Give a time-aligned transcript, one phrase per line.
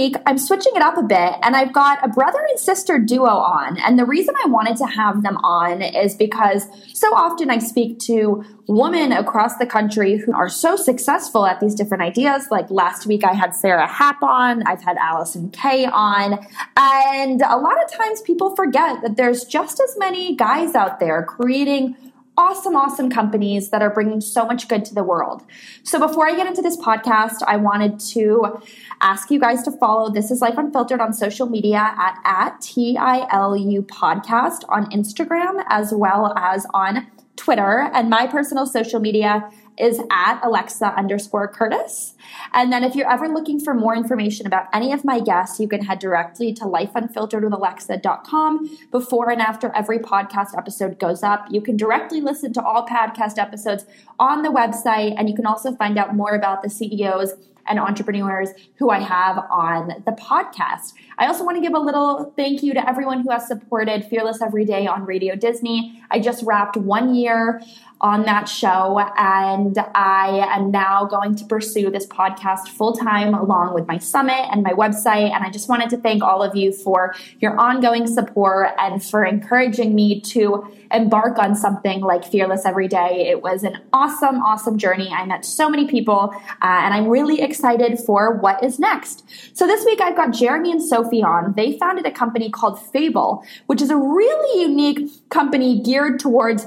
[0.00, 3.26] Week, I'm switching it up a bit and I've got a brother and sister duo
[3.26, 3.76] on.
[3.80, 7.98] And the reason I wanted to have them on is because so often I speak
[8.06, 12.46] to women across the country who are so successful at these different ideas.
[12.50, 16.38] Like last week, I had Sarah Happ on, I've had Allison Kay on.
[16.78, 21.24] And a lot of times people forget that there's just as many guys out there
[21.24, 21.94] creating
[22.40, 25.44] awesome, awesome companies that are bringing so much good to the world.
[25.82, 28.62] So before I get into this podcast, I wanted to
[29.02, 33.82] ask you guys to follow This is Life Unfiltered on social media at, at TILU
[33.82, 37.90] podcast on Instagram as well as on Twitter.
[37.92, 42.14] And my personal social media is at Alexa underscore Curtis.
[42.52, 45.68] And then if you're ever looking for more information about any of my guests, you
[45.68, 48.78] can head directly to lifeunfilteredwithalexa.com.
[48.90, 53.38] Before and after every podcast episode goes up, you can directly listen to all podcast
[53.38, 53.84] episodes
[54.18, 55.14] on the website.
[55.16, 57.34] And you can also find out more about the CEOs
[57.66, 60.94] and entrepreneurs who I have on the podcast.
[61.18, 64.42] I also want to give a little thank you to everyone who has supported Fearless
[64.42, 66.02] Every Day on Radio Disney.
[66.10, 67.60] I just wrapped one year
[68.00, 68.98] on that show.
[69.16, 74.48] And I am now going to pursue this podcast full time along with my summit
[74.50, 75.30] and my website.
[75.32, 79.24] And I just wanted to thank all of you for your ongoing support and for
[79.24, 83.28] encouraging me to embark on something like Fearless Every Day.
[83.28, 85.08] It was an awesome, awesome journey.
[85.10, 89.24] I met so many people, uh, and I'm really excited for what is next.
[89.56, 91.52] So this week I've got Jeremy and Sophie on.
[91.52, 96.66] They founded a company called Fable, which is a really unique company geared towards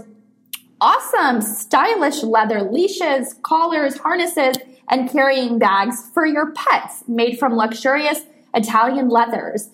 [0.84, 4.58] awesome, stylish leather leashes, collars, harnesses,
[4.90, 8.20] and carrying bags for your pets made from luxurious
[8.54, 9.70] Italian leathers.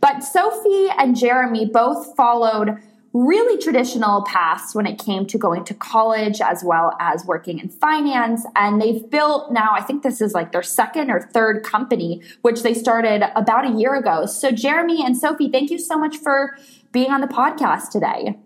[0.00, 2.78] But Sophie and Jeremy both followed
[3.12, 7.68] really traditional paths when it came to going to college as well as working in
[7.68, 8.46] finance.
[8.56, 12.62] And they've built now, I think this is like their second or third company, which
[12.62, 14.24] they started about a year ago.
[14.24, 16.56] So, Jeremy and Sophie, thank you so much for
[16.90, 18.38] being on the podcast today.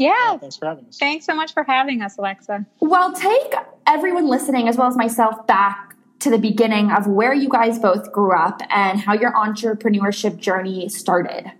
[0.00, 0.38] Yeah.
[0.38, 0.98] Thanks for having us.
[0.98, 2.64] Thanks so much for having us, Alexa.
[2.80, 3.54] Well, take
[3.86, 8.10] everyone listening as well as myself back to the beginning of where you guys both
[8.10, 11.52] grew up and how your entrepreneurship journey started.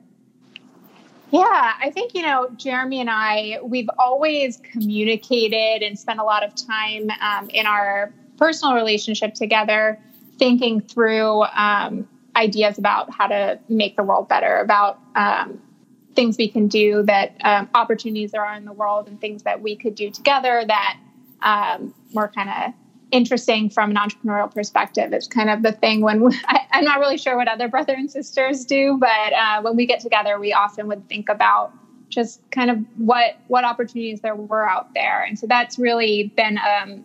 [1.31, 6.43] Yeah, I think, you know, Jeremy and I, we've always communicated and spent a lot
[6.43, 10.01] of time um, in our personal relationship together
[10.39, 15.61] thinking through um, ideas about how to make the world better, about um,
[16.15, 19.63] things we can do, that um, opportunities there are in the world, and things that
[19.63, 20.99] we could do together that
[21.43, 22.75] um, were kind of
[23.13, 25.13] interesting from an entrepreneurial perspective.
[25.13, 27.95] It's kind of the thing when we, I, am not really sure what other brother
[27.95, 31.73] and sisters do, but uh, when we get together, we often would think about
[32.09, 36.59] just kind of what what opportunities there were out there, and so that's really been
[36.59, 37.05] um,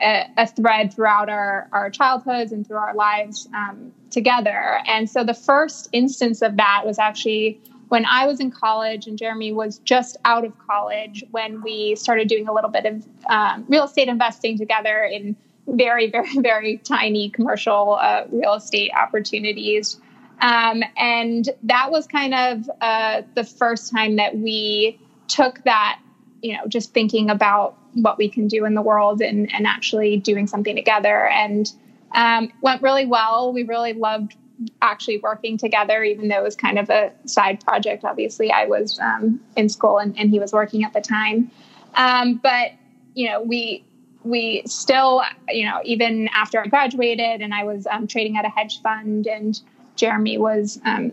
[0.00, 4.80] a, a, thread throughout our our childhoods and through our lives um, together.
[4.86, 9.18] And so the first instance of that was actually when I was in college and
[9.18, 13.64] Jeremy was just out of college when we started doing a little bit of um,
[13.68, 15.34] real estate investing together in
[15.66, 20.00] very, very, very tiny commercial uh, real estate opportunities.
[20.40, 25.98] Um, and that was kind of uh, the first time that we took that,
[26.42, 30.16] you know, just thinking about what we can do in the world and, and actually
[30.16, 31.26] doing something together.
[31.26, 31.70] And
[32.12, 33.52] um, went really well.
[33.52, 34.36] We really loved
[34.82, 38.04] actually working together, even though it was kind of a side project.
[38.04, 41.50] Obviously, I was um, in school and, and, he was working at the time.
[41.94, 42.72] Um, but
[43.14, 43.84] you know, we
[44.22, 48.50] we still, you know, even after I graduated and I was um, trading at a
[48.50, 49.58] hedge fund, and
[49.96, 51.12] Jeremy was um,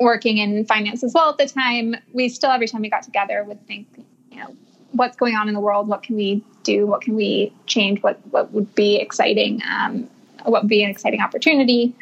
[0.00, 1.94] working in finance as well at the time.
[2.12, 3.86] We still, every time we got together, would think,
[4.30, 4.56] you know,
[4.92, 5.88] what's going on in the world?
[5.88, 6.86] What can we do?
[6.86, 8.02] What can we change?
[8.02, 9.62] What what would be exciting?
[9.70, 10.10] Um,
[10.44, 11.94] what would be an exciting opportunity?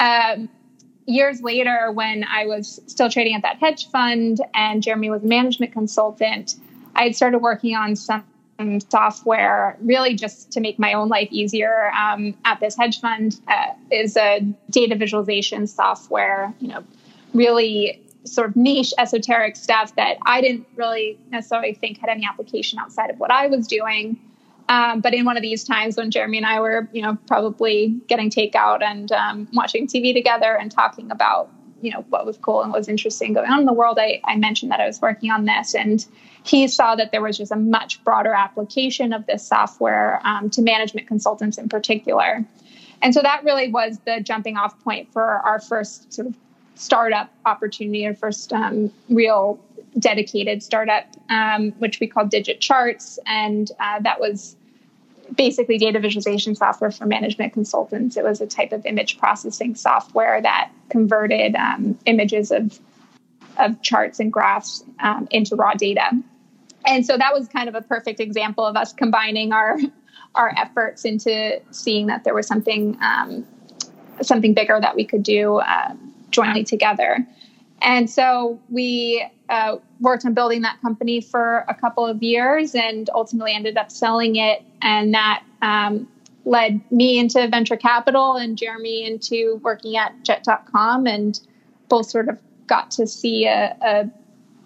[0.00, 0.48] Um,
[1.06, 5.26] years later, when I was still trading at that hedge fund and Jeremy was a
[5.26, 6.56] management consultant,
[6.96, 8.24] I had started working on some
[8.90, 13.72] software really just to make my own life easier um, at this hedge fund uh,
[13.90, 16.84] is a data visualization software you know
[17.32, 22.78] really sort of niche esoteric stuff that i didn't really necessarily think had any application
[22.78, 24.18] outside of what i was doing
[24.70, 27.88] um, but in one of these times when Jeremy and I were, you know, probably
[28.06, 31.50] getting takeout and um, watching TV together and talking about,
[31.82, 34.20] you know, what was cool and what was interesting going on in the world, I,
[34.24, 35.74] I mentioned that I was working on this.
[35.74, 36.06] And
[36.44, 40.62] he saw that there was just a much broader application of this software um, to
[40.62, 42.46] management consultants in particular.
[43.02, 46.36] And so that really was the jumping off point for our first sort of
[46.76, 49.58] startup opportunity, our first um, real
[49.98, 53.18] dedicated startup, um, which we called Digit Charts.
[53.26, 54.54] And uh, that was
[55.36, 58.16] basically data visualization software for management consultants.
[58.16, 62.78] It was a type of image processing software that converted um, images of
[63.58, 66.10] of charts and graphs um, into raw data.
[66.86, 69.78] And so that was kind of a perfect example of us combining our
[70.34, 73.46] our efforts into seeing that there was something um,
[74.22, 75.94] something bigger that we could do uh,
[76.30, 77.26] jointly together.
[77.82, 83.08] And so we uh, worked on building that company for a couple of years and
[83.14, 84.62] ultimately ended up selling it.
[84.82, 86.08] And that um,
[86.44, 91.40] led me into venture capital and Jeremy into working at jet.com and
[91.88, 94.10] both sort of got to see a, a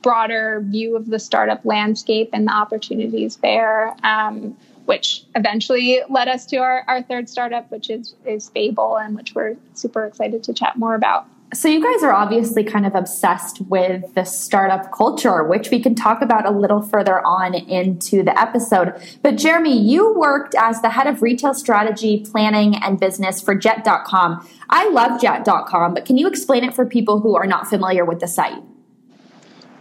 [0.03, 6.45] broader view of the startup landscape and the opportunities there, um, which eventually led us
[6.45, 10.53] to our, our third startup, which is, is Fable, and which we're super excited to
[10.53, 11.27] chat more about.
[11.55, 15.95] So, you guys are obviously kind of obsessed with the startup culture, which we can
[15.95, 18.95] talk about a little further on into the episode.
[19.23, 24.49] But, Jeremy, you worked as the head of retail strategy, planning, and business for Jet.com.
[24.69, 28.19] I love Jet.com, but can you explain it for people who are not familiar with
[28.19, 28.63] the site?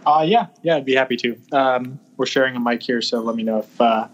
[0.06, 1.36] Uh, yeah, yeah, I'd be happy to.
[1.50, 4.06] Um, we're sharing a mic here, so let me know if uh,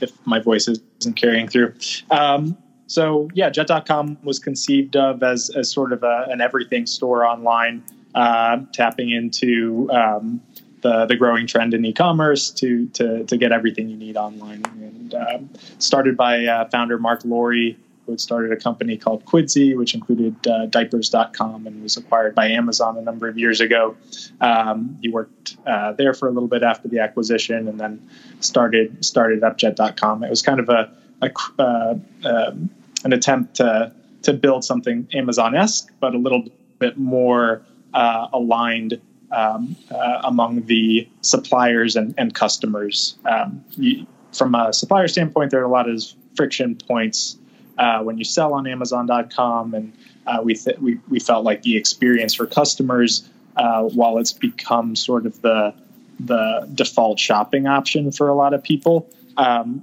[0.00, 1.74] if my voice isn't carrying through.
[2.10, 7.26] Um, so yeah, Jet.com was conceived of as as sort of a, an everything store
[7.26, 7.82] online,
[8.14, 10.40] uh, tapping into um,
[10.82, 14.62] the the growing trend in e-commerce to to to get everything you need online.
[14.80, 17.74] And um, started by uh, founder Mark Lore
[18.06, 22.48] who had started a company called Quidsi, which included uh, diapers.com and was acquired by
[22.48, 23.96] Amazon a number of years ago.
[24.40, 28.06] Um, he worked uh, there for a little bit after the acquisition and then
[28.40, 30.22] started started upjet.com.
[30.22, 30.92] It was kind of a,
[31.24, 31.94] a uh,
[32.24, 32.70] um,
[33.04, 33.92] an attempt to,
[34.22, 36.44] to build something Amazon esque, but a little
[36.78, 37.62] bit more
[37.92, 39.00] uh, aligned
[39.30, 43.16] um, uh, among the suppliers and, and customers.
[43.24, 46.02] Um, you, from a supplier standpoint, there are a lot of
[46.34, 47.36] friction points
[47.78, 49.92] uh, when you sell on Amazon.com, and
[50.26, 54.96] uh, we, th- we we felt like the experience for customers, uh, while it's become
[54.96, 55.74] sort of the
[56.20, 59.82] the default shopping option for a lot of people, um,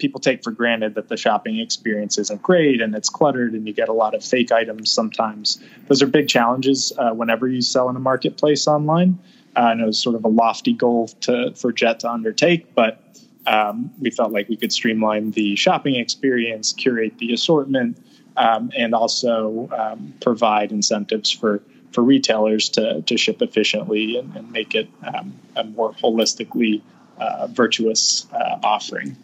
[0.00, 3.72] people take for granted that the shopping experience isn't great and it's cluttered and you
[3.72, 5.62] get a lot of fake items sometimes.
[5.88, 9.18] Those are big challenges uh, whenever you sell in a marketplace online.
[9.56, 13.02] Uh, I know it's sort of a lofty goal to for Jet to undertake, but
[13.46, 17.98] um, we felt like we could streamline the shopping experience, curate the assortment,
[18.36, 21.62] um, and also um, provide incentives for
[21.92, 26.80] for retailers to, to ship efficiently and, and make it um, a more holistically
[27.18, 29.16] uh, virtuous uh, offering.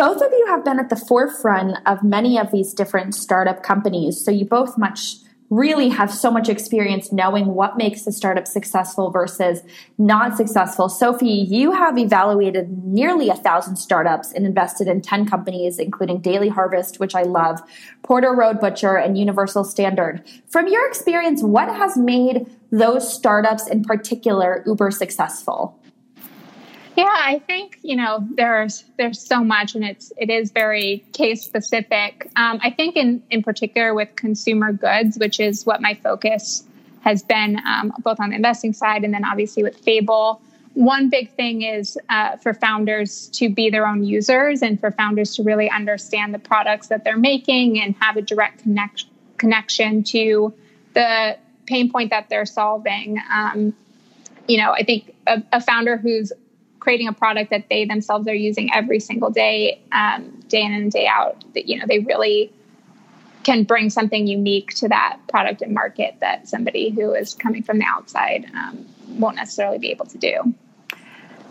[0.00, 4.18] Both of you have been at the forefront of many of these different startup companies,
[4.24, 5.16] so you both much
[5.50, 9.60] really have so much experience knowing what makes a startup successful versus
[9.98, 10.88] not successful.
[10.88, 16.48] Sophie, you have evaluated nearly a thousand startups and invested in 10 companies, including Daily
[16.48, 17.60] Harvest, which I love,
[18.02, 20.22] Porter Road Butcher, and Universal Standard.
[20.48, 25.78] From your experience, what has made those startups in particular uber successful?
[27.00, 31.42] Yeah, I think you know there's there's so much, and it's it is very case
[31.42, 32.30] specific.
[32.36, 36.62] Um, I think in in particular with consumer goods, which is what my focus
[37.00, 40.42] has been, um, both on the investing side and then obviously with Fable.
[40.74, 45.34] One big thing is uh, for founders to be their own users, and for founders
[45.36, 49.06] to really understand the products that they're making and have a direct connect,
[49.38, 50.52] connection to
[50.92, 53.18] the pain point that they're solving.
[53.32, 53.72] Um,
[54.46, 56.32] you know, I think a, a founder who's
[56.80, 60.90] creating a product that they themselves are using every single day, um, day in and
[60.90, 62.52] day out, that you know they really
[63.42, 67.78] can bring something unique to that product and market that somebody who is coming from
[67.78, 68.86] the outside um,
[69.18, 70.54] won't necessarily be able to do.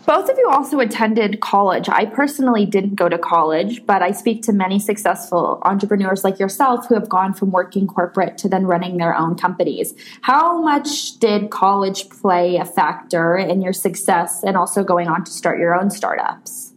[0.06, 1.88] Both of you also attended college.
[1.88, 6.86] I personally didn't go to college, but I speak to many successful entrepreneurs like yourself
[6.88, 9.94] who have gone from working corporate to then running their own companies.
[10.22, 15.30] How much did college play a factor in your success and also going on to
[15.30, 16.72] start your own startups?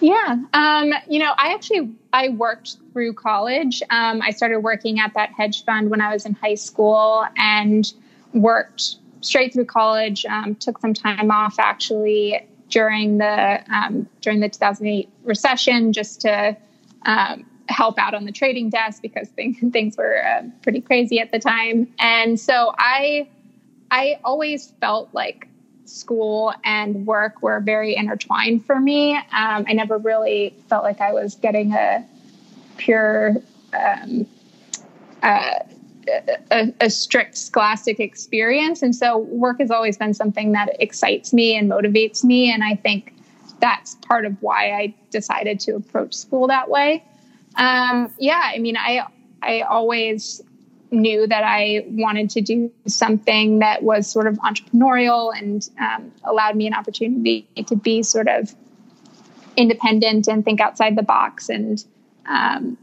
[0.00, 3.82] Yeah, um, you know, I actually I worked through college.
[3.90, 7.90] Um, I started working at that hedge fund when I was in high school and
[8.34, 10.24] worked straight through college.
[10.26, 16.56] Um, took some time off actually during the um, during the 2008 recession just to
[17.06, 21.32] um, help out on the trading desk because things things were uh, pretty crazy at
[21.32, 21.92] the time.
[21.98, 23.28] And so I
[23.90, 25.48] I always felt like
[25.86, 29.14] school and work were very intertwined for me.
[29.14, 32.04] Um, I never really felt like I was getting a
[32.78, 33.36] pure
[33.72, 34.26] um,
[35.22, 35.58] uh,
[36.50, 38.82] a, a, strict scholastic experience.
[38.82, 42.52] And so work has always been something that excites me and motivates me.
[42.52, 43.14] And I think
[43.60, 47.04] that's part of why I decided to approach school that way.
[47.56, 49.06] Um, yeah, I mean, I
[49.42, 50.42] I always
[50.90, 56.56] knew that I wanted to do something that was sort of entrepreneurial and um, allowed
[56.56, 58.54] me an opportunity to be sort of
[59.56, 61.48] independent and think outside the box.
[61.48, 61.84] And
[62.26, 62.78] um,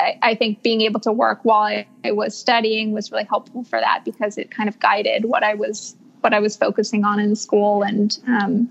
[0.00, 3.64] I, I, think being able to work while I, I, was studying was really helpful
[3.64, 7.20] for that because it kind of guided what I was what I was focusing on
[7.20, 8.70] in school and um,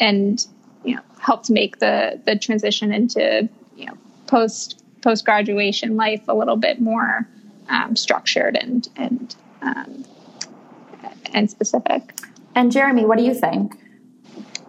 [0.00, 0.46] and
[0.84, 6.34] you know helped make the the transition into you know post post graduation life a
[6.34, 7.28] little bit more
[7.68, 10.04] um, structured and and um,
[11.32, 12.14] and specific.
[12.54, 13.78] And Jeremy, what do you think?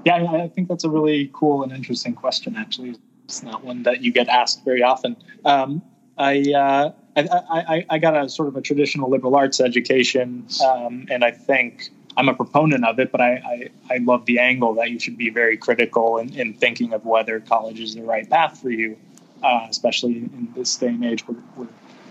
[0.05, 2.55] Yeah, I think that's a really cool and interesting question.
[2.55, 2.95] Actually,
[3.29, 5.15] it's not one that you get asked very often.
[5.45, 5.83] Um,
[6.17, 11.05] I, uh, I, I, I got a sort of a traditional liberal arts education, um,
[11.11, 13.11] and I think I'm a proponent of it.
[13.11, 16.55] But I, I, I love the angle that you should be very critical in, in
[16.55, 18.97] thinking of whether college is the right path for you,
[19.43, 21.67] uh, especially in this day and age where, where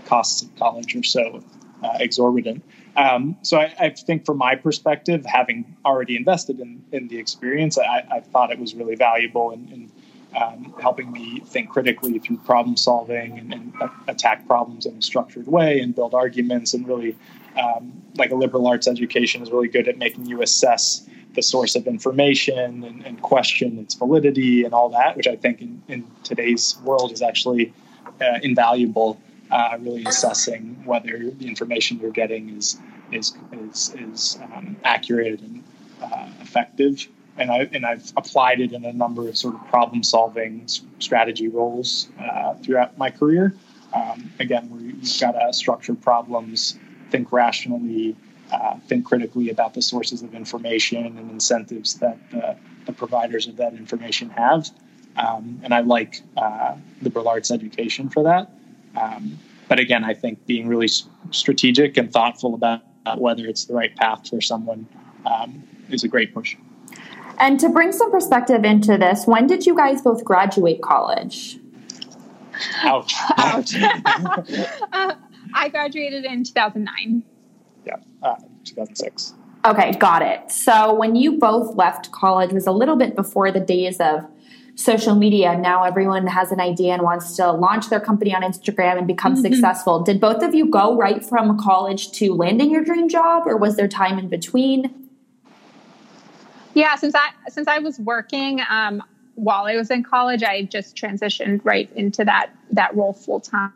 [0.07, 1.43] costs of college are so
[1.83, 2.63] uh, exorbitant.
[2.97, 7.77] Um, so I, I, think, from my perspective, having already invested in, in the experience,
[7.77, 9.91] I, I thought it was really valuable in, in
[10.38, 13.73] um, helping me think critically through problem solving and, and,
[14.07, 16.75] attack problems in a structured way and build arguments.
[16.75, 17.16] And really,
[17.59, 21.75] um, like a liberal arts education is really good at making you assess the source
[21.75, 26.07] of information and, and question its validity and all that, which I think in, in
[26.25, 27.73] today's world is actually
[28.21, 32.78] uh, invaluable uh, really assessing whether the information you're getting is
[33.11, 35.64] is is, is um, accurate and
[36.02, 37.09] uh, effective.
[37.38, 40.66] And I and I've applied it in a number of sort of problem solving
[40.99, 43.54] strategy roles uh, throughout my career.
[43.95, 46.78] Um, again, where you've got to structure problems,
[47.11, 48.16] think rationally,
[48.52, 53.57] uh, think critically about the sources of information and incentives that the, the providers of
[53.57, 54.68] that information have.
[55.16, 58.50] Um, and I like uh, liberal arts education for that.
[58.97, 60.88] Um, but again, I think being really
[61.30, 62.83] strategic and thoughtful about
[63.16, 64.87] whether it's the right path for someone
[65.25, 66.57] um, is a great push.
[67.38, 71.59] And to bring some perspective into this, when did you guys both graduate college?
[72.83, 73.14] Ouch.
[73.37, 73.75] Ouch.
[74.92, 75.14] uh,
[75.54, 77.23] I graduated in 2009.
[77.87, 79.35] Yeah, uh, 2006.
[79.64, 80.50] Okay, got it.
[80.50, 84.26] So when you both left college was a little bit before the days of
[84.78, 85.59] social media.
[85.59, 89.35] Now everyone has an idea and wants to launch their company on Instagram and become
[89.35, 89.52] mm-hmm.
[89.52, 90.04] successful.
[90.04, 93.75] Did both of you go right from college to landing your dream job or was
[93.75, 95.08] there time in between?
[96.79, 99.03] Yeah, since I since I was working um,
[99.35, 103.73] while I was in college, I just transitioned right into that that role full time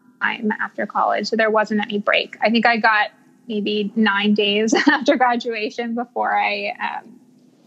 [0.60, 1.26] after college.
[1.26, 2.36] So there wasn't any break.
[2.40, 3.10] I think I got
[3.48, 7.18] maybe nine days after graduation before I um,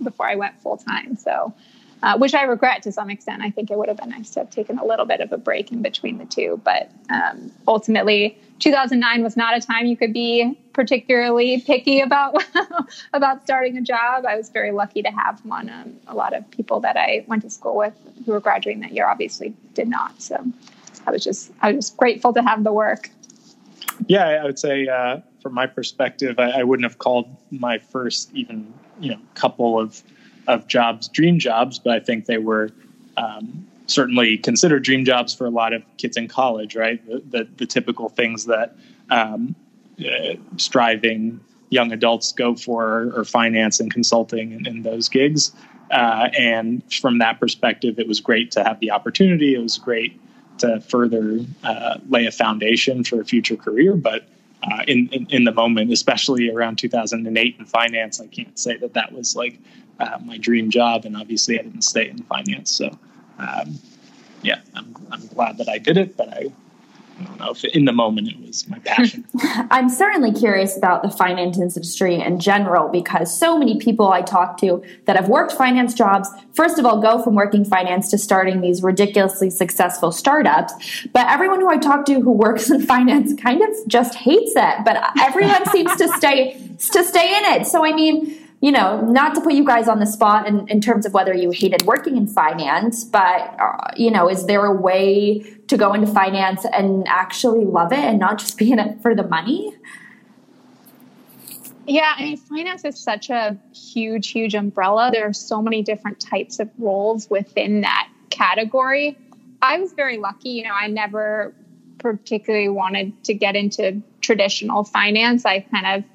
[0.01, 1.17] before I went full time.
[1.17, 1.53] So
[2.05, 3.41] uh, which I regret to some extent.
[3.41, 5.37] I think it would have been nice to have taken a little bit of a
[5.37, 6.61] break in between the two.
[6.63, 12.43] But um, ultimately, 2009 was not a time you could be particularly picky about
[13.13, 14.23] about starting a job.
[14.25, 15.67] I was very lucky to have one.
[15.67, 17.93] Um, a lot of people that I went to school with
[18.23, 20.21] who were graduating that year obviously did not.
[20.21, 20.45] So
[21.07, 23.09] I was just I was just grateful to have the work.
[24.05, 28.31] Yeah, I would say uh, from my perspective, I, I wouldn't have called my first
[28.35, 30.03] even you know couple of
[30.47, 32.71] of jobs dream jobs, but I think they were
[33.17, 37.05] um, certainly considered dream jobs for a lot of kids in college, right?
[37.07, 38.75] The, the, the typical things that
[39.09, 39.55] um,
[39.99, 45.51] uh, striving young adults go for, or finance and consulting and, and those gigs.
[45.91, 49.55] Uh, and from that perspective, it was great to have the opportunity.
[49.55, 50.19] It was great
[50.59, 53.95] to further uh, lay a foundation for a future career.
[53.95, 54.27] But
[54.65, 58.93] uh, in, in, in the moment, especially around 2008 in finance, I can't say that
[58.93, 59.59] that was like
[59.99, 62.71] uh, my dream job, and obviously I didn't stay in finance.
[62.71, 62.97] So,
[63.37, 63.79] um,
[64.41, 66.51] yeah, I'm, I'm glad that I did it, but I,
[67.19, 69.25] I don't know if in the moment it was my passion.
[69.71, 74.57] I'm certainly curious about the finance industry in general because so many people I talk
[74.59, 78.61] to that have worked finance jobs, first of all, go from working finance to starting
[78.61, 80.73] these ridiculously successful startups.
[81.13, 84.85] But everyone who I talk to who works in finance kind of just hates it.
[84.85, 87.65] But everyone seems to stay to stay in it.
[87.67, 90.81] So I mean you know, not to put you guys on the spot in, in
[90.81, 94.73] terms of whether you hated working in finance, but, uh, you know, is there a
[94.73, 98.99] way to go into finance and actually love it and not just be in it
[99.03, 99.71] for the money?
[101.85, 105.11] Yeah, I mean, finance is such a huge, huge umbrella.
[105.13, 109.15] There are so many different types of roles within that category.
[109.61, 110.49] I was very lucky.
[110.49, 111.53] You know, I never
[111.99, 115.45] particularly wanted to get into traditional finance.
[115.45, 116.14] I kind of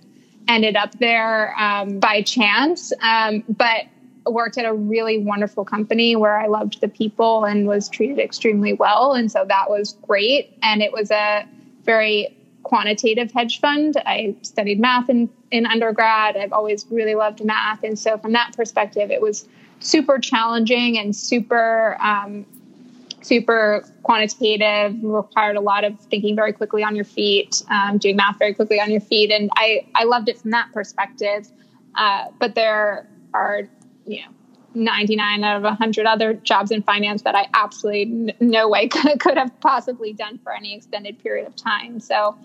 [0.54, 2.92] ended up there um, by chance.
[3.02, 3.86] Um, but
[4.26, 8.72] worked at a really wonderful company where I loved the people and was treated extremely
[8.72, 9.12] well.
[9.12, 10.56] And so that was great.
[10.62, 11.46] And it was a
[11.84, 13.96] very quantitative hedge fund.
[14.04, 16.36] I studied math in, in undergrad.
[16.36, 17.82] I've always really loved math.
[17.82, 19.48] And so, from that perspective, it was
[19.80, 22.44] super challenging and super, um,
[23.22, 28.38] super quantitative, required a lot of thinking very quickly on your feet, um, doing math
[28.38, 29.30] very quickly on your feet.
[29.30, 31.48] And I, I loved it from that perspective.
[31.94, 33.62] Uh, but there are,
[34.06, 34.28] you know,
[34.74, 39.18] 99 out of 100 other jobs in finance that I absolutely n- no way could,
[39.20, 42.00] could have possibly done for any extended period of time.
[42.00, 42.38] So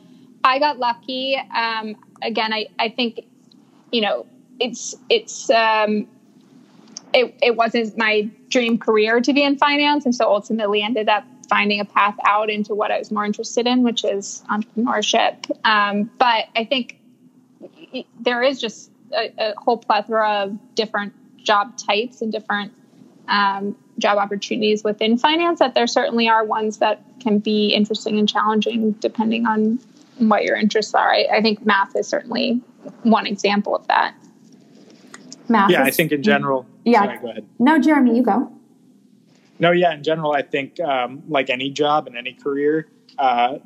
[0.43, 1.37] I got lucky.
[1.55, 3.21] Um, again, I, I think,
[3.91, 4.25] you know,
[4.59, 6.07] it's, it's, um,
[7.15, 10.05] it, it wasn't my dream career to be in finance.
[10.05, 13.65] And so ultimately ended up finding a path out into what I was more interested
[13.65, 15.49] in, which is entrepreneurship.
[15.65, 16.99] Um, but I think
[18.19, 22.73] there is just a, a, whole plethora of different job types and different
[23.29, 28.27] um, job opportunities within finance that there certainly are ones that can be interesting and
[28.27, 29.79] challenging depending on
[30.17, 31.13] what your interests are.
[31.13, 32.61] I, I think math is certainly
[33.03, 34.15] one example of that.
[35.47, 35.71] Math.
[35.71, 36.65] Yeah, is, I think in general.
[36.85, 37.03] Yeah.
[37.03, 37.45] Sorry, go ahead.
[37.59, 38.51] No, Jeremy, you go.
[39.59, 42.87] No, yeah, in general, I think um, like any job and any career,
[43.17, 43.57] uh,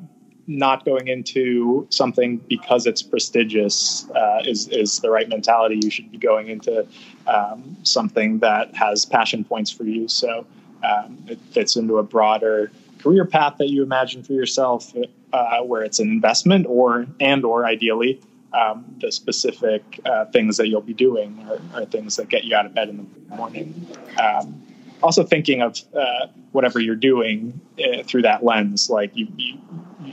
[0.46, 5.78] not going into something because it's prestigious uh, is is the right mentality.
[5.82, 6.86] You should be going into
[7.26, 10.08] um, something that has passion points for you.
[10.08, 10.46] So
[10.82, 14.92] um, it fits into a broader career path that you imagine for yourself,
[15.32, 18.20] uh, where it's an investment or and or ideally
[18.52, 22.56] um, the specific uh, things that you'll be doing are, are, things that get you
[22.56, 23.86] out of bed in the morning.
[24.20, 24.60] Um,
[25.02, 29.58] also, thinking of uh, whatever you're doing uh, through that lens, like you, you,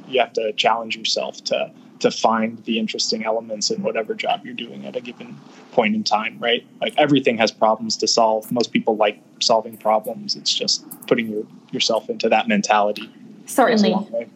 [0.08, 4.54] you have to challenge yourself to to find the interesting elements in whatever job you're
[4.54, 5.36] doing at a given
[5.72, 6.66] point in time, right?
[6.80, 8.52] Like everything has problems to solve.
[8.52, 10.36] Most people like solving problems.
[10.36, 13.10] It's just putting your, yourself into that mentality.
[13.46, 14.30] Certainly.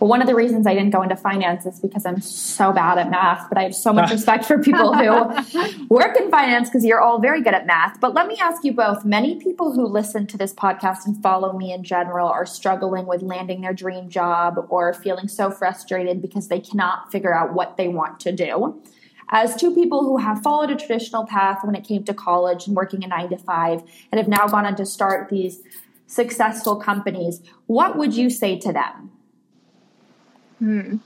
[0.00, 2.98] Well, one of the reasons I didn't go into finance is because I'm so bad
[2.98, 6.84] at math, but I have so much respect for people who work in finance because
[6.84, 8.00] you're all very good at math.
[8.00, 11.56] But let me ask you both many people who listen to this podcast and follow
[11.56, 16.48] me in general are struggling with landing their dream job or feeling so frustrated because
[16.48, 18.82] they cannot figure out what they want to do.
[19.30, 22.76] As two people who have followed a traditional path when it came to college and
[22.76, 25.60] working a nine to five and have now gone on to start these
[26.06, 29.10] successful companies, what would you say to them?
[30.64, 30.96] Hmm.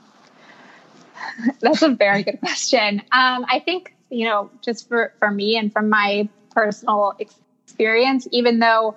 [1.60, 3.00] That's a very good question.
[3.10, 8.60] Um, I think, you know, just for, for me and from my personal experience, even
[8.60, 8.96] though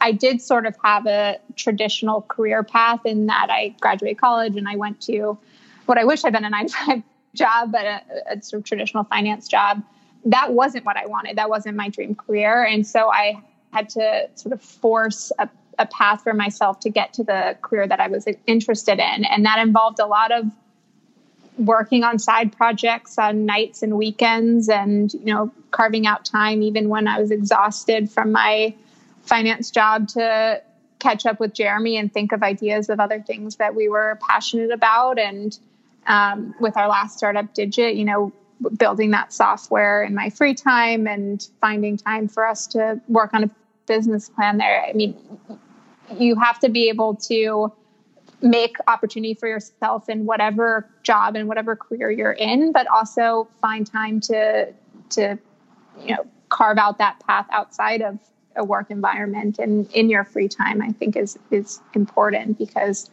[0.00, 4.68] I did sort of have a traditional career path in that I graduated college and
[4.68, 5.36] I went to
[5.86, 7.02] what I wish I'd been a nine to five
[7.34, 9.82] job, but a, a sort of traditional finance job.
[10.24, 11.36] That wasn't what I wanted.
[11.36, 12.62] That wasn't my dream career.
[12.64, 13.42] And so I
[13.72, 17.86] had to sort of force a a path for myself to get to the career
[17.86, 19.24] that I was interested in.
[19.24, 20.44] And that involved a lot of
[21.58, 26.88] working on side projects on nights and weekends and, you know, carving out time even
[26.88, 28.74] when I was exhausted from my
[29.22, 30.62] finance job to
[30.98, 34.70] catch up with Jeremy and think of ideas of other things that we were passionate
[34.70, 35.18] about.
[35.18, 35.58] And
[36.06, 38.32] um, with our last startup, Digit, you know,
[38.78, 43.44] building that software in my free time and finding time for us to work on
[43.44, 43.50] a
[43.86, 44.84] business plan there.
[44.86, 45.16] I mean,
[46.18, 47.72] you have to be able to
[48.42, 53.86] make opportunity for yourself in whatever job and whatever career you're in but also find
[53.86, 54.72] time to
[55.08, 55.38] to
[56.02, 58.18] you know carve out that path outside of
[58.56, 63.10] a work environment and in your free time i think is is important because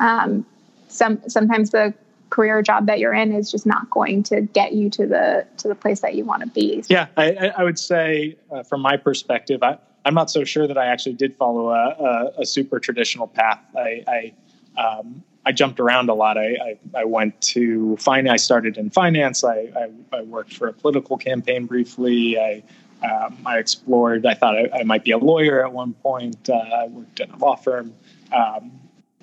[0.00, 0.44] um,
[0.88, 1.94] some sometimes the
[2.30, 5.68] career job that you're in is just not going to get you to the to
[5.68, 6.82] the place that you want to be.
[6.88, 10.76] Yeah i, I would say uh, from my perspective i I'm not so sure that
[10.76, 13.60] I actually did follow a, a, a super traditional path.
[13.76, 14.32] I
[14.76, 16.36] I, um, I, jumped around a lot.
[16.36, 18.32] I, I, I went to finance.
[18.32, 19.44] I started in finance.
[19.44, 22.38] I, I, worked for a political campaign briefly.
[22.38, 22.62] I
[23.04, 24.26] um, I explored.
[24.26, 26.48] I thought I, might be a lawyer at one point.
[26.48, 27.94] Uh, I worked at a law firm,
[28.32, 28.72] um,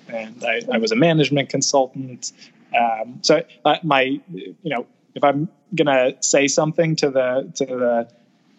[0.08, 2.32] and I, was a management consultant.
[2.78, 8.08] Um, so uh, my, you know, if I'm gonna say something to the to the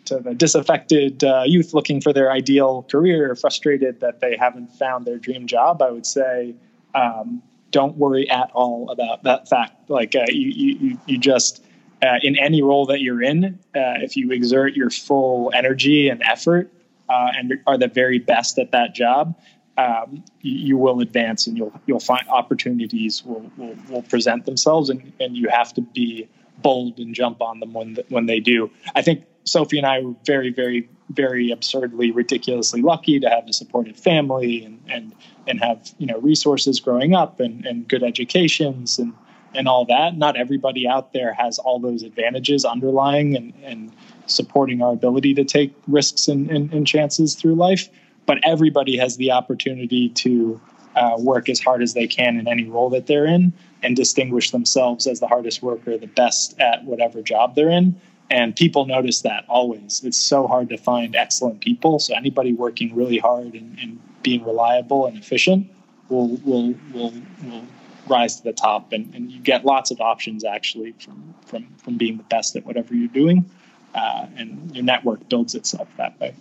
[0.06, 5.06] to the disaffected uh, youth looking for their ideal career, frustrated that they haven't found
[5.06, 6.56] their dream job, I would say,
[6.96, 9.90] um, don't worry at all about that fact.
[9.90, 11.64] Like uh, you, you, you just
[12.04, 16.22] uh, in any role that you're in, uh, if you exert your full energy and
[16.24, 16.72] effort
[17.10, 19.36] uh, and are the very best at that job,
[19.78, 24.90] um, you, you, will advance and you'll you'll find opportunities will will, will present themselves
[24.90, 26.28] and, and you have to be
[26.60, 28.70] bold and jump on them when when they do.
[28.96, 33.54] I think Sophie and I were very, very, very absurdly, ridiculously lucky to have a
[33.54, 35.14] supportive family and and
[35.48, 39.14] and have you know resources growing up and, and good educations and
[39.56, 40.18] and all that.
[40.18, 43.92] Not everybody out there has all those advantages underlying and, and
[44.26, 47.90] supporting our ability to take risks and, and, and chances through life.
[48.26, 50.60] But everybody has the opportunity to
[50.96, 54.52] uh, work as hard as they can in any role that they're in and distinguish
[54.52, 58.00] themselves as the hardest worker, the best at whatever job they're in.
[58.30, 60.02] And people notice that always.
[60.04, 62.00] It's so hard to find excellent people.
[62.00, 65.70] So anybody working really hard and, and being reliable and efficient
[66.10, 67.64] will will will will
[68.08, 68.92] rise to the top.
[68.92, 72.66] And, and you get lots of options actually from from from being the best at
[72.66, 73.50] whatever you're doing.
[73.94, 76.34] Uh, and your network builds itself that way.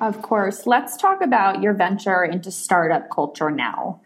[0.00, 0.66] Of course.
[0.66, 4.00] Let's talk about your venture into startup culture now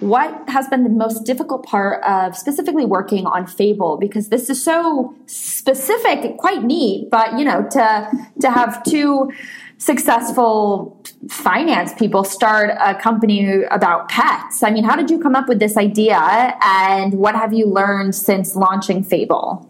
[0.00, 3.96] what has been the most difficult part of specifically working on fable?
[3.96, 8.10] Because this is so specific quite neat but you know to
[8.40, 9.30] to have two
[9.78, 14.62] successful finance people start a company about pets.
[14.62, 16.18] I mean how did you come up with this idea?
[16.62, 19.69] And what have you learned since launching fable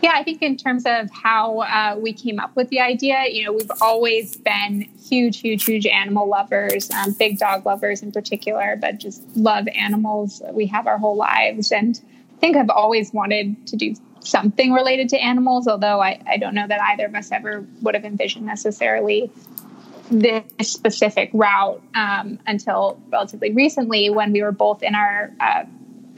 [0.00, 3.44] yeah, I think in terms of how uh, we came up with the idea, you
[3.44, 8.76] know, we've always been huge, huge, huge animal lovers, um, big dog lovers in particular,
[8.80, 10.40] but just love animals.
[10.52, 11.72] We have our whole lives.
[11.72, 12.00] And
[12.36, 16.54] I think I've always wanted to do something related to animals, although I, I don't
[16.54, 19.32] know that either of us ever would have envisioned necessarily
[20.10, 25.64] this specific route um, until relatively recently when we were both in our uh,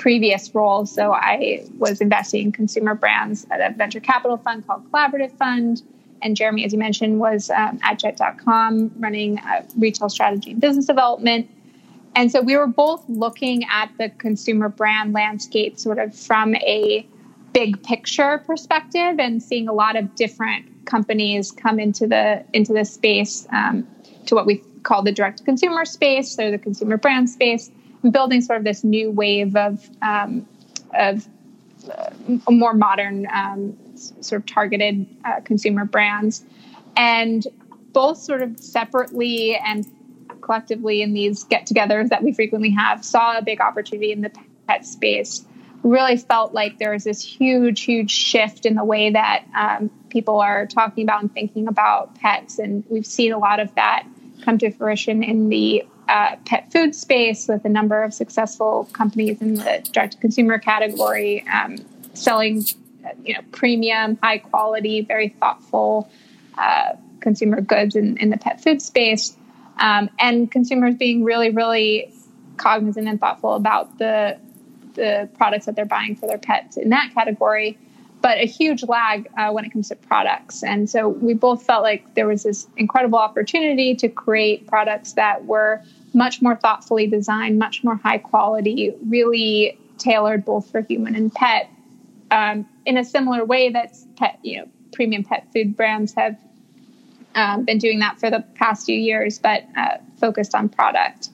[0.00, 0.90] previous roles.
[0.90, 5.82] So I was investing in consumer brands at a venture capital fund called Collaborative Fund.
[6.22, 9.40] And Jeremy, as you mentioned, was um, at Jet.com running
[9.76, 11.50] retail strategy and business development.
[12.16, 17.06] And so we were both looking at the consumer brand landscape sort of from a
[17.52, 22.86] big picture perspective and seeing a lot of different companies come into the into the
[22.86, 23.86] space um,
[24.24, 27.70] to what we call the direct consumer space or the consumer brand space
[28.08, 30.46] building sort of this new wave of um,
[30.94, 31.26] of
[31.90, 32.10] uh,
[32.50, 36.44] more modern um, sort of targeted uh, consumer brands,
[36.96, 37.46] and
[37.92, 39.86] both sort of separately and
[40.40, 44.30] collectively in these get-togethers that we frequently have saw a big opportunity in the
[44.66, 45.44] pet space.
[45.82, 50.38] Really felt like there was this huge, huge shift in the way that um, people
[50.40, 54.06] are talking about and thinking about pets, and we've seen a lot of that
[54.42, 59.40] come to fruition in the uh, pet food space with a number of successful companies
[59.40, 61.76] in the direct to consumer category, um,
[62.14, 62.64] selling
[63.24, 66.10] you know premium, high quality, very thoughtful
[66.58, 69.36] uh, consumer goods in, in the pet food space,
[69.78, 72.12] um, and consumers being really, really
[72.56, 74.38] cognizant and thoughtful about the
[74.94, 77.78] the products that they're buying for their pets in that category
[78.22, 80.62] but a huge lag uh, when it comes to products.
[80.62, 85.46] And so we both felt like there was this incredible opportunity to create products that
[85.46, 91.32] were much more thoughtfully designed, much more high quality, really tailored both for human and
[91.32, 91.70] pet.
[92.30, 96.36] Um, in a similar way that pet, you know, premium pet food brands have
[97.34, 101.30] um, been doing that for the past few years, but uh, focused on product.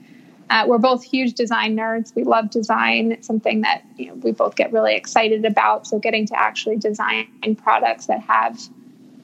[0.49, 2.15] Uh, we're both huge design nerds.
[2.15, 3.13] We love design.
[3.13, 5.87] It's something that you know, we both get really excited about.
[5.87, 8.61] So getting to actually design products that have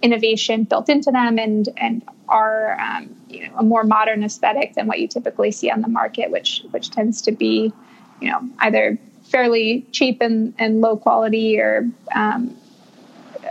[0.02, 4.88] innovation built into them and and are um, you know a more modern aesthetic than
[4.88, 7.72] what you typically see on the market, which which tends to be
[8.20, 12.56] you know either fairly cheap and, and low quality or um,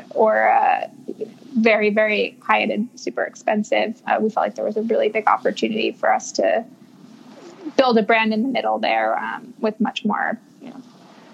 [0.10, 0.88] or uh,
[1.57, 4.01] very very high end and super expensive.
[4.05, 6.65] Uh, we felt like there was a really big opportunity for us to
[7.77, 10.81] build a brand in the middle there um, with much more, you know,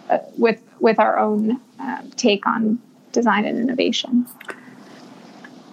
[0.10, 2.80] uh, with with our own um, take on
[3.12, 4.28] design and innovation.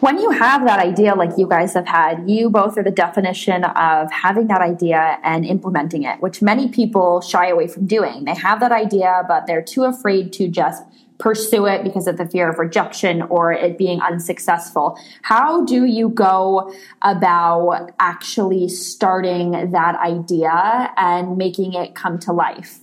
[0.01, 3.65] When you have that idea, like you guys have had, you both are the definition
[3.65, 8.25] of having that idea and implementing it, which many people shy away from doing.
[8.25, 10.83] They have that idea, but they're too afraid to just
[11.19, 14.99] pursue it because of the fear of rejection or it being unsuccessful.
[15.23, 22.81] How do you go about actually starting that idea and making it come to life?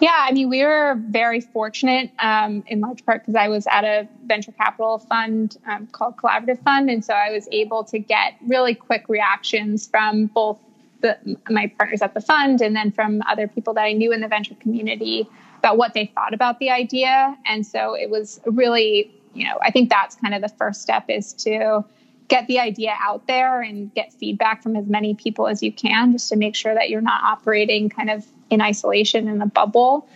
[0.00, 3.84] Yeah, I mean, we were very fortunate um, in large part because I was at
[3.84, 6.90] a venture capital fund um, called Collaborative Fund.
[6.90, 10.58] And so I was able to get really quick reactions from both
[11.02, 11.16] the,
[11.48, 14.28] my partners at the fund and then from other people that I knew in the
[14.28, 15.28] venture community
[15.62, 17.36] about what they thought about the idea.
[17.46, 21.04] And so it was really, you know, I think that's kind of the first step
[21.08, 21.84] is to
[22.26, 26.12] get the idea out there and get feedback from as many people as you can
[26.12, 30.08] just to make sure that you're not operating kind of in isolation in a bubble.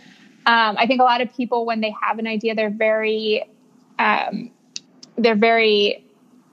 [0.47, 3.45] Um, I think a lot of people, when they have an idea, they're very
[3.99, 4.51] um,
[5.17, 6.05] they're very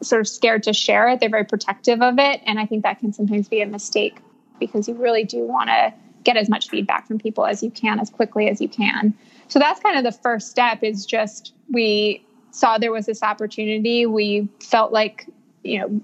[0.02, 1.20] sort of scared to share it.
[1.20, 4.18] They're very protective of it, and I think that can sometimes be a mistake
[4.60, 8.00] because you really do want to get as much feedback from people as you can
[8.00, 9.14] as quickly as you can.
[9.48, 10.84] So that's kind of the first step.
[10.84, 14.06] Is just we saw there was this opportunity.
[14.06, 15.28] We felt like
[15.64, 16.02] you know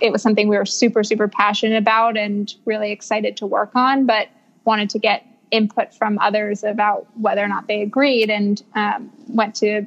[0.00, 4.06] it was something we were super super passionate about and really excited to work on,
[4.06, 4.28] but
[4.64, 9.54] wanted to get input from others about whether or not they agreed and um, went
[9.56, 9.86] to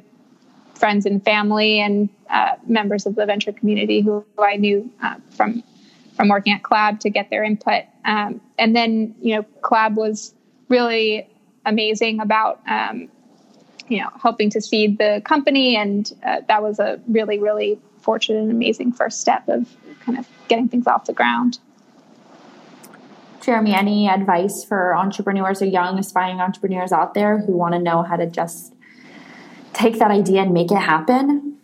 [0.74, 5.62] friends and family and uh, members of the venture community who, I knew uh, from
[6.16, 7.84] from working at Collab to get their input.
[8.04, 10.34] Um, and then you know Collab was
[10.68, 11.28] really
[11.64, 13.08] amazing about um,
[13.88, 18.40] you know helping to seed the company, and uh, that was a really really fortunate
[18.40, 21.58] and amazing first step of kind of getting things off the ground.
[23.44, 28.02] Jeremy, any advice for entrepreneurs or young aspiring entrepreneurs out there who want to know
[28.02, 28.74] how to just
[29.74, 31.56] take that idea and make it happen?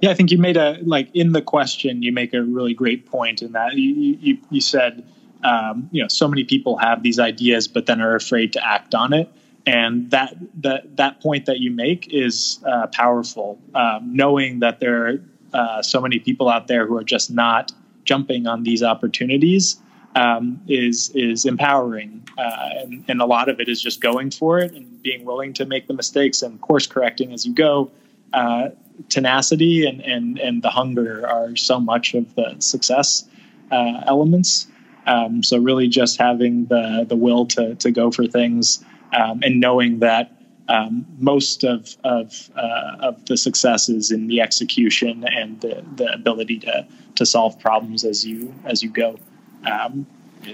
[0.00, 2.02] Yeah, I think you made a like in the question.
[2.02, 5.04] You make a really great point in that you you, you said
[5.46, 8.94] um, you know so many people have these ideas but then are afraid to act
[8.94, 9.32] on it,
[9.64, 13.58] and that that that point that you make is uh, powerful.
[13.74, 15.20] Um, knowing that there are
[15.54, 17.72] uh, so many people out there who are just not
[18.04, 19.78] jumping on these opportunities
[20.16, 24.58] um, is is empowering, uh, and, and, a lot of it is just going for
[24.58, 27.90] it and being willing to make the mistakes and course correcting as you go.
[28.32, 28.70] Uh,
[29.08, 33.28] tenacity and, and and the hunger are so much of the success
[33.70, 34.66] uh, elements.
[35.06, 39.60] Um, so really, just having the the will to to go for things um, and
[39.60, 40.32] knowing that.
[40.68, 46.58] Um, most of of, uh, of the successes in the execution and the, the ability
[46.58, 49.16] to to solve problems as you as you go
[49.64, 50.06] um,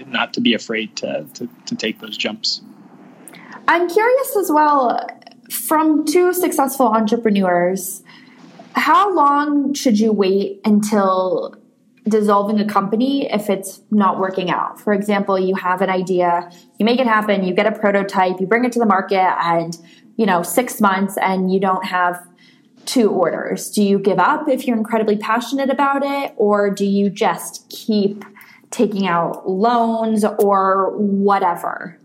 [0.07, 2.61] not to be afraid to, to, to take those jumps.
[3.67, 5.07] I'm curious as well
[5.49, 8.03] from two successful entrepreneurs,
[8.75, 11.55] how long should you wait until
[12.03, 14.79] dissolving a company if it's not working out?
[14.79, 18.47] For example, you have an idea, you make it happen, you get a prototype, you
[18.47, 19.77] bring it to the market, and
[20.17, 22.21] you know, six months and you don't have
[22.85, 23.71] two orders.
[23.71, 28.23] Do you give up if you're incredibly passionate about it, or do you just keep
[28.71, 31.97] taking out loans or whatever?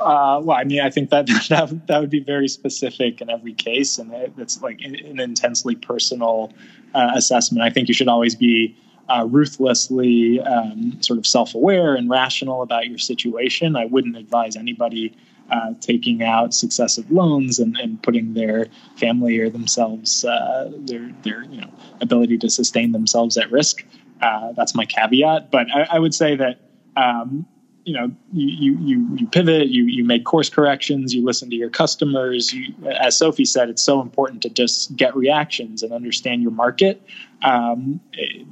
[0.00, 3.52] Uh, well, I mean, I think that, that that would be very specific in every
[3.52, 6.52] case, and it's like an intensely personal
[6.94, 7.62] uh, assessment.
[7.62, 8.76] I think you should always be
[9.08, 13.76] uh, ruthlessly um, sort of self-aware and rational about your situation.
[13.76, 15.14] I wouldn't advise anybody
[15.50, 21.42] uh, taking out successive loans and, and, putting their family or themselves, uh, their their
[21.44, 23.84] you know ability to sustain themselves at risk.
[24.22, 25.50] Uh, that's my caveat.
[25.50, 26.60] But I, I would say that
[26.96, 27.46] um,
[27.90, 31.70] you know you, you you pivot, you you make course corrections, you listen to your
[31.70, 32.54] customers.
[32.54, 37.02] You, as Sophie said, it's so important to just get reactions and understand your market.
[37.42, 38.00] Um,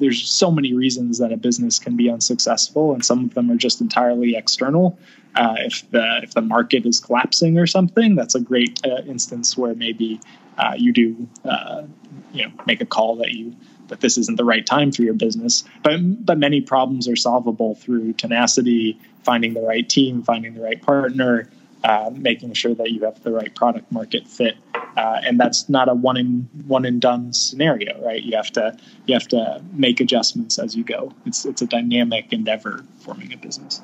[0.00, 3.56] there's so many reasons that a business can be unsuccessful, and some of them are
[3.56, 4.98] just entirely external.
[5.36, 9.56] Uh, if the if the market is collapsing or something, that's a great uh, instance
[9.56, 10.20] where maybe
[10.58, 11.84] uh, you do uh,
[12.32, 13.54] you know make a call that you
[13.88, 15.64] that this isn't the right time for your business.
[15.82, 20.80] But but many problems are solvable through tenacity, finding the right team, finding the right
[20.80, 21.48] partner,
[21.84, 24.56] uh, making sure that you have the right product market fit.
[24.96, 28.22] Uh, and that's not a one in one and done scenario, right?
[28.22, 31.12] You have to you have to make adjustments as you go.
[31.24, 33.80] It's it's a dynamic endeavor forming a business.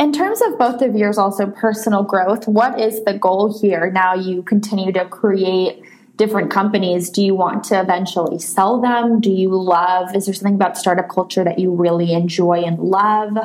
[0.00, 3.90] In terms of both of yours, also personal growth, what is the goal here?
[3.92, 5.82] Now you continue to create
[6.16, 9.20] different companies do you want to eventually sell them?
[9.20, 13.36] Do you love is there something about startup culture that you really enjoy and love?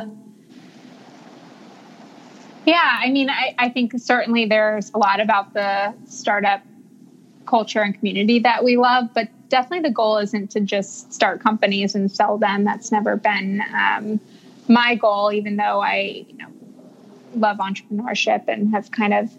[2.65, 6.61] Yeah i mean I, I, think certainly there's a lot about the startup
[7.47, 11.95] culture and community that we love but definitely the goal isn't to just start companies
[11.95, 12.63] and sell them.
[12.63, 14.19] That's never been um,
[14.67, 16.47] my goal even though i you know
[17.35, 19.31] love entrepreneurship and have kind of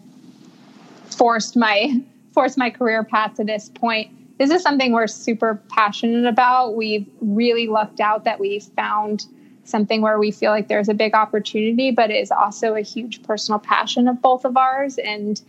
[1.10, 2.00] forced my
[2.32, 4.10] forced my career path to this point.
[4.38, 6.74] This is something we're super passionate about.
[6.74, 9.26] We've really lucked out that we found
[9.64, 13.22] something where we feel like there's a big opportunity, but it is also a huge
[13.22, 14.98] personal passion of both of ours.
[14.98, 15.40] And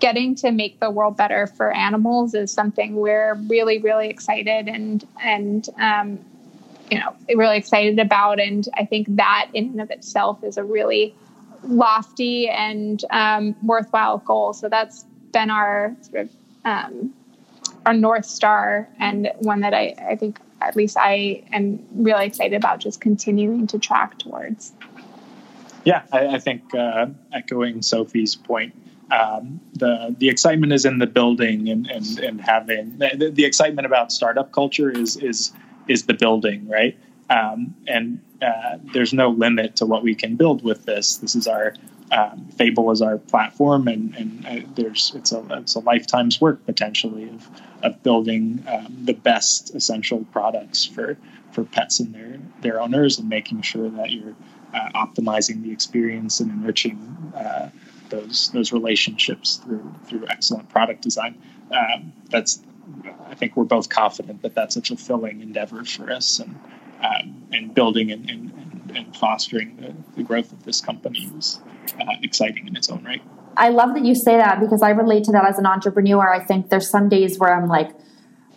[0.00, 5.06] getting to make the world better for animals is something we're really, really excited and
[5.22, 6.18] and um,
[6.90, 8.40] you know really excited about.
[8.40, 11.14] And I think that in and of itself is a really
[11.64, 14.52] lofty and um, worthwhile goal.
[14.52, 16.30] So that's been our sort of
[16.64, 17.14] um,
[17.86, 22.56] our north star and one that I, I think at least I am really excited
[22.56, 24.72] about just continuing to track towards.
[25.84, 28.74] Yeah, I, I think uh, echoing Sophie's point,
[29.10, 33.86] um, the the excitement is in the building and and, and having the, the excitement
[33.86, 35.52] about startup culture is is
[35.86, 36.98] is the building, right?
[37.30, 41.18] Um, and uh, there's no limit to what we can build with this.
[41.18, 41.74] This is our
[42.10, 46.64] um, Fable is our platform, and, and uh, there's it's a it's a lifetime's work
[46.64, 47.48] potentially of
[47.82, 51.16] of building um, the best essential products for
[51.52, 54.34] for pets and their their owners, and making sure that you're
[54.74, 57.68] uh, optimizing the experience and enriching uh,
[58.08, 61.36] those those relationships through through excellent product design.
[61.70, 62.62] Um, that's
[63.26, 66.58] I think we're both confident that that's a fulfilling endeavor for us, and
[67.02, 68.52] um, and building and, and,
[68.94, 71.60] and fostering the, the, growth of this company is
[72.00, 73.22] uh, exciting in its own right.
[73.56, 76.32] I love that you say that because I relate to that as an entrepreneur.
[76.32, 77.90] I think there's some days where I'm like,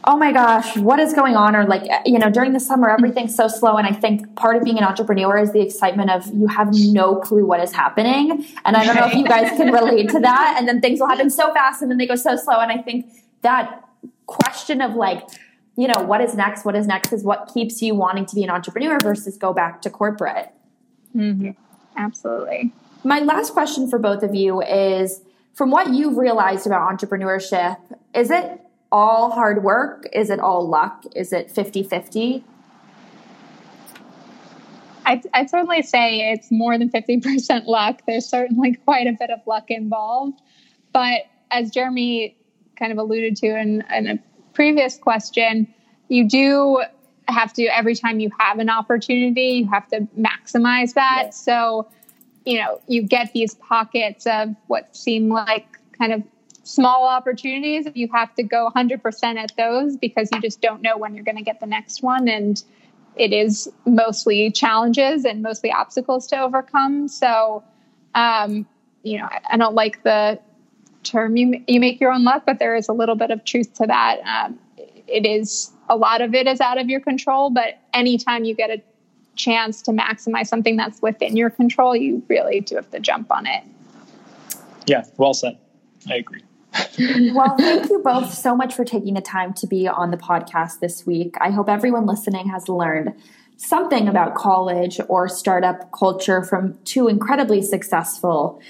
[0.05, 1.55] oh my gosh, what is going on?
[1.55, 3.77] Or like, you know, during the summer, everything's so slow.
[3.77, 7.15] And I think part of being an entrepreneur is the excitement of you have no
[7.15, 8.45] clue what is happening.
[8.65, 10.55] And I don't know if you guys can relate to that.
[10.57, 12.59] And then things will happen so fast and then they go so slow.
[12.59, 13.83] And I think that
[14.25, 15.27] question of like,
[15.81, 16.63] you know, what is next?
[16.63, 19.81] What is next is what keeps you wanting to be an entrepreneur versus go back
[19.81, 20.51] to corporate.
[21.15, 21.59] Mm-hmm.
[21.97, 22.71] Absolutely.
[23.03, 25.21] My last question for both of you is
[25.55, 27.77] from what you've realized about entrepreneurship,
[28.13, 30.07] is it all hard work?
[30.13, 31.03] Is it all luck?
[31.15, 32.43] Is it 50 50?
[35.03, 38.03] I'd, I'd, certainly say it's more than 50% luck.
[38.05, 40.43] There's certainly quite a bit of luck involved.
[40.93, 42.37] But as Jeremy
[42.75, 44.19] kind of alluded to in, in a
[44.61, 45.67] previous question,
[46.07, 46.83] you do
[47.27, 51.33] have to, every time you have an opportunity, you have to maximize that.
[51.33, 51.87] So,
[52.45, 55.65] you know, you get these pockets of what seem like
[55.97, 56.21] kind of
[56.61, 57.87] small opportunities.
[57.95, 61.37] You have to go 100% at those because you just don't know when you're going
[61.37, 62.63] to get the next one and
[63.15, 67.07] it is mostly challenges and mostly obstacles to overcome.
[67.07, 67.63] So
[68.13, 68.67] um,
[69.01, 70.39] you know I, I, don't like the
[71.03, 73.73] term you, you make your own luck but there is a little bit of truth
[73.75, 74.19] to that.
[74.25, 74.59] Um,
[75.07, 78.69] it is a lot of it is out of your control but anytime you get
[78.69, 78.81] a
[79.35, 83.45] chance to maximize something that's within your control you really do have to jump on
[83.45, 83.63] it.
[84.85, 85.57] Yeah well said.
[86.09, 86.41] I agree.
[87.33, 90.79] Well, thank you both so much for taking the time to be on the podcast
[90.79, 91.35] this week.
[91.41, 93.13] I hope everyone listening has learned
[93.57, 98.61] something about college or startup culture from two incredibly successful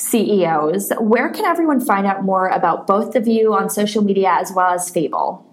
[0.00, 0.92] CEOs.
[0.98, 4.72] Where can everyone find out more about both of you on social media as well
[4.72, 5.46] as Fable?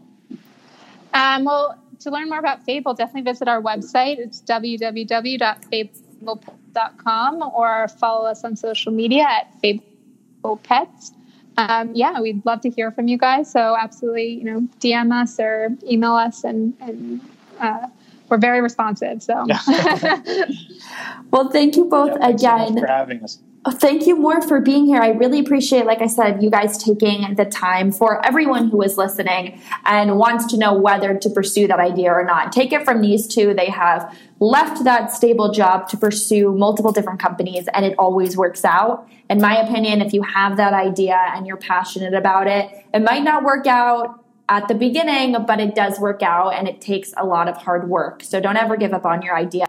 [1.13, 4.19] Um, well, to learn more about Fable, definitely visit our website.
[4.19, 11.13] It's www.fablepets.com or follow us on social media at Fable Pets
[11.57, 13.51] um, yeah, we'd love to hear from you guys.
[13.51, 17.19] So absolutely, you know, DM us or email us, and, and
[17.59, 17.87] uh,
[18.29, 19.23] we're very responsive.
[19.23, 19.33] So,
[21.31, 23.39] well, thank you both yeah, again so for having us.
[23.69, 25.01] Oh, thank you more for being here.
[25.01, 28.97] I really appreciate, like I said, you guys taking the time for everyone who is
[28.97, 32.53] listening and wants to know whether to pursue that idea or not.
[32.53, 33.53] Take it from these two.
[33.53, 38.63] They have left that stable job to pursue multiple different companies and it always works
[38.63, 39.05] out.
[39.29, 43.23] In my opinion, if you have that idea and you're passionate about it, it might
[43.23, 47.25] not work out at the beginning, but it does work out and it takes a
[47.25, 48.23] lot of hard work.
[48.23, 49.65] So don't ever give up on your idea.